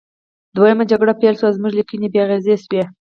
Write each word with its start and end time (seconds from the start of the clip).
دویمه 0.55 0.83
جګړه 0.91 1.13
پیل 1.21 1.35
شوه 1.39 1.47
او 1.49 1.55
زموږ 1.57 1.73
لیکنې 1.79 2.07
بې 2.13 2.19
اغیزې 2.25 2.55
وې 2.69 2.83